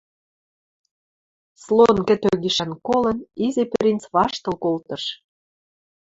Слон 1.63 1.97
кӹтӧ 2.07 2.31
гишӓн 2.43 2.71
колын, 2.87 3.17
Изи 3.45 3.63
принц 3.73 4.03
ваштыл 4.13 4.55
колтыш. 4.63 5.03